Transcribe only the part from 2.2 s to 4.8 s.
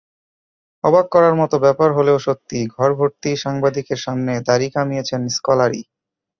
সত্যি, ঘরভর্তি সাংবাদিকের সামনে দাড়ি